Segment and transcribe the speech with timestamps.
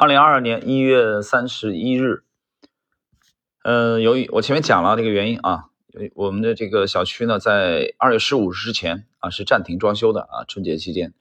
[0.00, 2.24] 二零二二年一月三十一日，
[3.62, 5.66] 呃，由于我前面讲了这个原因啊，
[6.14, 11.12] 我们的这个小区呢，在二月十五日之前啊是暂停装修的啊，春节期间，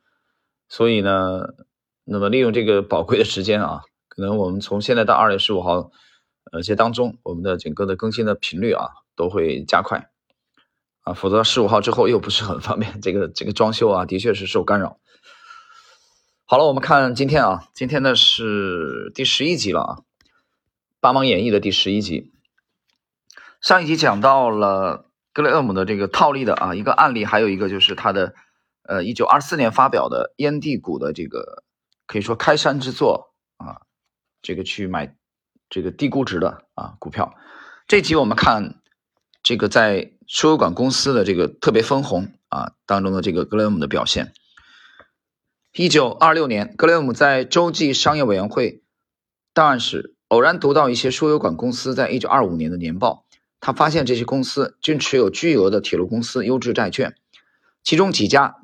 [0.70, 1.42] 所以呢，
[2.05, 5.91] 那么利用这个宝贵的时间啊，可能我们从现在到二月十五号，
[6.54, 8.88] 呃，这当中，我们的整个的更新的频率啊
[9.18, 10.09] 都会加快。
[11.02, 15.02] 啊，否则十五号之后又不是很方便，这个这个装修啊，的确是受干扰。
[16.52, 19.93] 好了，我们看今天啊，今天呢是第十一集了啊，
[21.00, 22.32] 《八芒演义》的第十一集。
[23.61, 28.33] 上一集讲到了格雷厄姆的这个套利的啊一个案例，还有一个就是他的
[28.82, 31.61] 呃一九二四年发表的烟蒂股的这个
[32.08, 33.86] 可以说开山之作啊，
[34.41, 35.16] 这个去买
[35.69, 37.36] 这个低估值的啊股票。
[37.88, 38.81] 这集我们看
[39.44, 44.33] 这个在输油管公司的这个特别分红啊当中的这个格雷厄姆的表现。
[45.80, 48.83] 一九二六年，格雷厄姆在洲际商业委员会
[49.53, 53.25] 档案室偶然读到一些输油管公司在一九二五年的年报。
[53.61, 57.16] 他发现这些公司均持有巨额的铁路公司优质债券，
[57.81, 58.57] 其中几家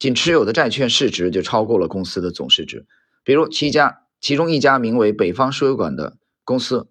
[0.00, 2.88] 仅持有的债券市值就超过了公司的总市值。
[3.22, 6.88] 比如，七家，其中一家名为北方输油管的公司，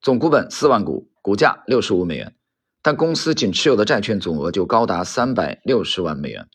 [0.00, 2.36] 总股本四万股，股价六十五美元，
[2.82, 6.48] 但公司仅持有的债券总额就高达三百六十万美元。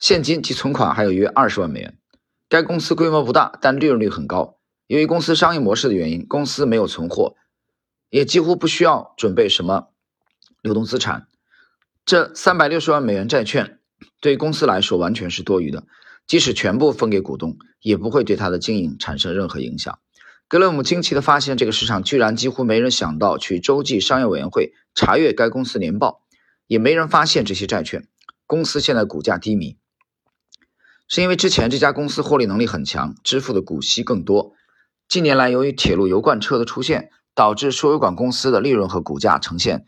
[0.00, 1.98] 现金及存款还有约二十万美元。
[2.48, 4.58] 该公司规模不大，但利润率很高。
[4.86, 7.36] 由于公司商业模式的原因，公司没有存货，
[8.08, 9.88] 也几乎不需要准备什么
[10.62, 11.26] 流动资产。
[12.06, 13.80] 这三百六十万美元债券
[14.20, 15.84] 对公司来说完全是多余的，
[16.26, 19.98] 即使全部分给股东，也不会对它的经营产生任何影响。
[20.46, 26.22] 格勒姆惊奇地发现，这个市场居然几乎没人想到去洲际商业委员会查阅该公司年报，
[26.66, 28.08] 也没人发现这些债券。
[28.46, 29.76] 公司现在股价低迷。
[31.08, 34.52] 是因为之前这家公司获利能力很强，支付的股息更多。
[35.08, 39.86] 近年来，由于铁路油罐车的出现，导致输油管公司的利润和股价呈现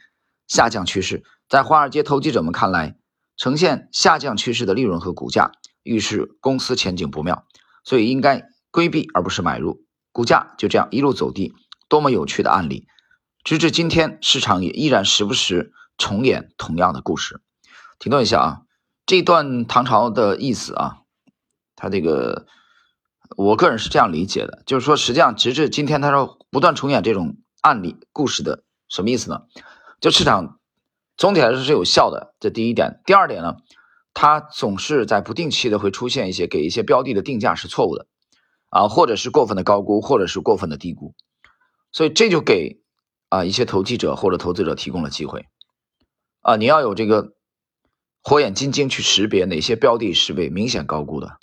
[0.48, 1.22] 下降趋势。
[1.46, 2.96] 在华尔街投机者们看来，
[3.36, 7.44] 呈现下降趋势的利润和股价预示公司前景不妙，
[7.84, 9.84] 所以应该规避而不是买入。
[10.12, 11.52] 股价就这样一路走低，
[11.90, 12.86] 多么有趣的案例！
[13.44, 17.42] 直至今天，市场也依然时不时重演同样的故事。
[17.98, 18.60] 停顿一下啊，
[19.04, 20.99] 这段唐朝的意思啊。
[21.80, 22.46] 他这个，
[23.38, 29.44] 我个人是这样理解的，就是说，实际上直至今天，他说不断重演这种案例故事的什么意思呢？
[29.98, 30.60] 就市场
[31.16, 33.00] 总体来说是有效的，这第一点。
[33.06, 33.56] 第二点呢，
[34.12, 38.06] 它总是在不定期的会出现一些给一些标的的定价是错误的，
[38.68, 41.14] 啊，或者是过分的高估，或者是过分的低估，
[41.92, 42.82] 所以这就给
[43.30, 45.46] 啊一些投机者或者投资者提供了机会，
[46.42, 47.32] 啊，你要有这个
[48.22, 51.39] 火眼金睛去识别哪些标的是被明显高估的。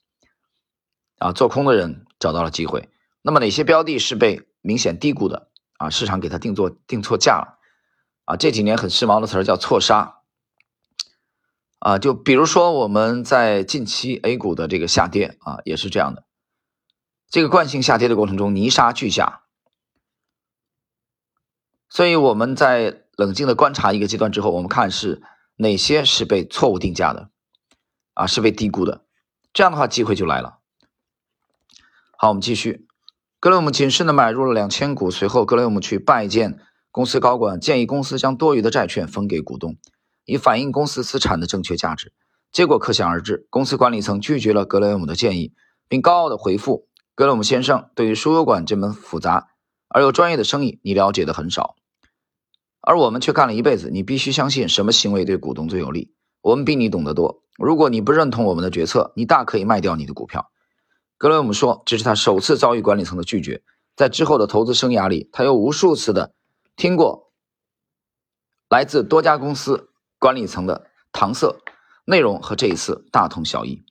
[1.17, 2.89] 啊，做空的人找到了机会。
[3.21, 5.49] 那么哪些标的是被明显低估的？
[5.77, 7.59] 啊，市场给它定做定错价了。
[8.25, 10.21] 啊，这几年很时髦的词儿叫错杀。
[11.79, 16.25] 啊，就比如说我们在近期 A 股的这个下跌啊，也是这样的。
[17.29, 19.43] 这个惯性下跌的过程中，泥沙俱下。
[21.89, 25.21] 所以我们在冷静的观察一个阶段之后，我们看是
[25.57, 27.29] 哪些是被错误定价的，
[28.13, 29.05] 啊，是被低估的。
[29.53, 30.56] 这样的话，机会就来了。
[32.19, 32.87] 好，我们继续。
[33.39, 36.57] 格雷厄姆谨慎的买入了两千股，随后格雷厄姆去拜见
[36.89, 39.77] 公司高管，建议公司将多余的债券分给股东，
[40.25, 42.11] 以反映公司资产的正确价值。
[42.51, 45.53] 结果可想而知，公司管理层拒绝了格雷厄姆的建议，
[45.87, 49.49] 并高傲的回复：“格雷厄姆先生，对于输油管这门复杂
[49.87, 51.75] 而又专业的生意，你了解的很少，
[52.81, 53.91] 而我们却干了一辈子。
[53.91, 57.43] 你必须相信什么行为对股东最有利，我们比你懂得多。
[57.59, 60.49] 如果你不认同我们的决策，你大可以卖掉你的股票。”
[61.17, 63.63] 格雷姆说：“这是他首次遭遇管理层的拒绝，
[63.95, 66.35] 在之后的投资生涯里，他又无数次的
[66.75, 67.31] 听过
[68.69, 69.89] 来自多家公司
[70.19, 71.57] 管理层的搪塞，
[72.05, 73.83] 内容和这一次大同小异。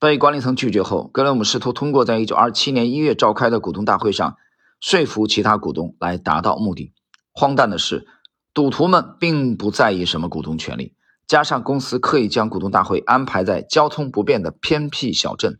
[0.00, 4.36] 被管理层拒绝后，格雷姆试图通过在1927年1月召开的股东大会上
[4.80, 6.92] 说服其他股东来达到目的。
[7.30, 8.08] 荒诞的是，
[8.52, 10.96] 赌徒们并不在意什么股东权利，
[11.28, 15.56] 加上公司刻意将股东大会安排在交通不便的偏僻小镇。”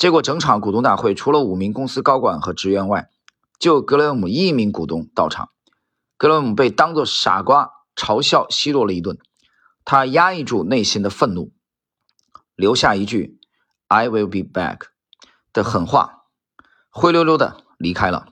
[0.00, 3.10] 结果，整场股东大会除了五名公司高管和职员外，
[3.58, 5.50] 就格雷姆一名股东到场。
[6.16, 9.18] 格雷姆被当作傻瓜嘲笑奚落了一顿，
[9.84, 11.52] 他压抑住内心的愤怒，
[12.54, 13.38] 留下一句
[13.88, 14.86] “I will be back”
[15.52, 16.22] 的狠话，
[16.88, 18.28] 灰溜溜的离开了。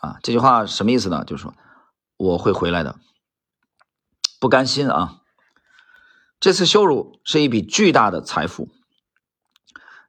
[0.00, 1.24] 啊，这句话什么意思呢？
[1.24, 1.54] 就是说
[2.16, 2.98] 我会回来的，
[4.40, 5.20] 不甘心啊！
[6.40, 8.68] 这次羞辱是一笔巨大的财富。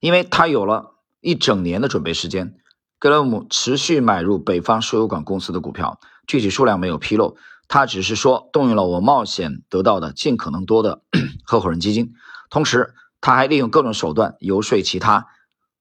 [0.02, 2.56] 因为他有了一整年的准备时间，
[2.98, 7.38] 格雷厄姆持续买入北方输油管公司的股票，具体数量没有披露。
[7.68, 11.04] 他只是说动用了我冒险得到的尽可能多的
[11.46, 12.14] 合伙人基金，
[12.50, 15.28] 同时他还利用各种手段游说其他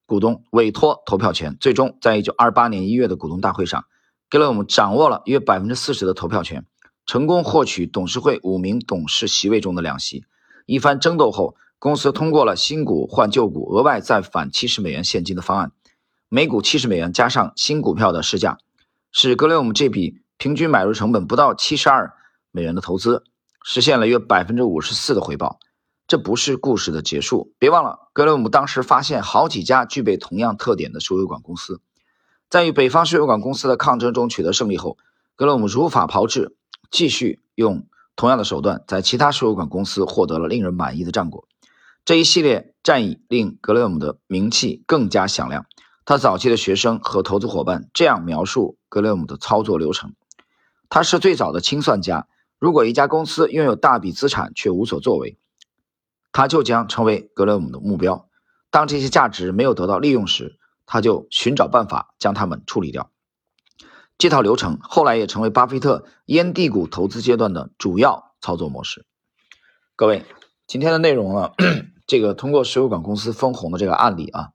[0.05, 1.57] 股东委托投票权。
[1.59, 3.85] 最终，在一九二八年一月的股东大会上，
[4.29, 6.67] 格雷厄姆掌握了约百分之四十的投票权，
[7.07, 10.25] 成功获取董事会五名董事席位中的两席。
[10.67, 11.55] 一番争斗后。
[11.81, 15.71] 公司通过了新股换旧股，额外再返七十美元现金的方案，
[16.29, 18.59] 每股七十美元加上新股票的市价，
[19.11, 22.13] 使格雷厄姆这笔平均买入成本不到七十二
[22.51, 23.23] 美元的投资
[23.63, 25.57] 实现了约百分之五十四的回报。
[26.05, 31.81] 这不是故事的结束，别忘了，格雷厄姆当时发现好几家具备同样特点的输油管公司，
[32.47, 34.99] 在与北方输油管公司的抗争中取得胜利后，
[35.35, 36.55] 格雷厄姆如法炮制，
[36.91, 41.47] 继续用同样的手段，在其他输油管公司获得了令人满意的战果。
[42.03, 45.67] 这一系列战役令格雷厄姆的名气更加响亮。
[46.03, 50.15] 他早期的学生和投资伙伴这样描述格雷厄姆的操作流程：
[50.89, 52.27] 他是最早的清算家。
[52.57, 55.37] 如果一家公司拥有大笔资产却无所作为，
[56.31, 58.27] 他就将成为格雷厄姆的目标。
[58.71, 60.57] 当这些价值没有得到利用时，
[60.87, 63.11] 他就寻找办法将它们处理掉。
[64.17, 69.05] 这套流程后来也成为巴菲特烟蒂股投资阶段的主要操作模式。
[69.95, 70.25] 各位。
[70.67, 71.51] 今天的内容呢，
[72.11, 74.49] 这个通过石油管公司分红的这个案例啊，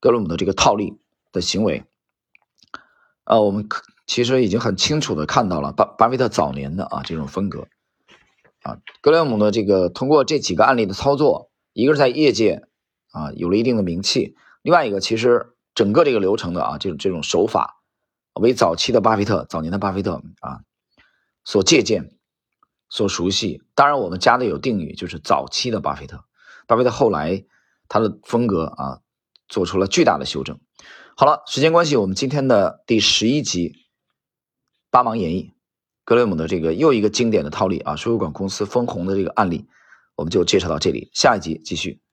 [0.00, 0.98] 格雷姆的这个套利
[1.30, 1.84] 的行为，
[3.22, 3.68] 呃，我们
[4.08, 7.68] 其实已经很清楚的看到了巴巴菲特早年的啊这种风格
[8.64, 12.66] 啊，格雷姆的这个通过这几个案例的操作，一个是在业界
[13.12, 17.80] 啊有了一定的名气，另外一个其实整个这个流程的啊这种这种手法
[18.34, 20.62] 为早期的巴菲特早年的巴菲特啊
[21.44, 22.10] 所借鉴。
[22.90, 26.24] 所熟悉，当然我们加的有定语，就是早期的巴菲特。
[26.66, 27.44] 巴菲特后来
[27.88, 29.00] 他的风格啊，
[29.48, 30.58] 做出了巨大的修正。
[31.16, 33.70] 好了，时间关系，我们今天的第十一集
[34.90, 35.44] 《八芒演绎》
[36.04, 39.66] 格雷姆的这个又一个经典的套利啊，输油管公司分红的这个案例，
[40.16, 42.03] 我们就介绍到这里，下一集继续。